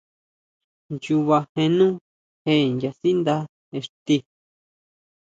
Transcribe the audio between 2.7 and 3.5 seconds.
nyasíndá